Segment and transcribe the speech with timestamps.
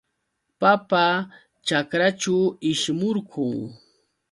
[0.59, 1.05] Papa
[1.65, 2.35] ćhakraćhu
[2.71, 3.53] ishmurqun.